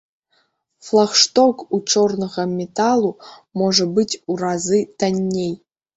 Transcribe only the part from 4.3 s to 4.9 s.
у разы